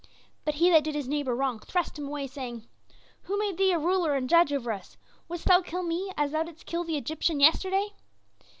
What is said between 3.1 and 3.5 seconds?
'Who